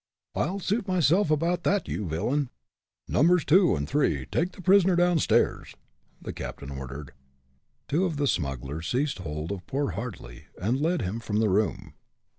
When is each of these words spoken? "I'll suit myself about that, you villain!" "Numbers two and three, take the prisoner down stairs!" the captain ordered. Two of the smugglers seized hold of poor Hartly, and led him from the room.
"I'll 0.33 0.59
suit 0.59 0.87
myself 0.87 1.29
about 1.29 1.61
that, 1.61 1.87
you 1.87 2.07
villain!" 2.07 2.49
"Numbers 3.07 3.45
two 3.45 3.75
and 3.75 3.87
three, 3.87 4.25
take 4.25 4.53
the 4.53 4.61
prisoner 4.63 4.95
down 4.95 5.19
stairs!" 5.19 5.75
the 6.19 6.33
captain 6.33 6.71
ordered. 6.71 7.11
Two 7.87 8.05
of 8.05 8.17
the 8.17 8.25
smugglers 8.25 8.87
seized 8.87 9.19
hold 9.19 9.51
of 9.51 9.67
poor 9.67 9.91
Hartly, 9.91 10.45
and 10.59 10.81
led 10.81 11.03
him 11.03 11.19
from 11.19 11.37
the 11.37 11.49
room. 11.49 11.93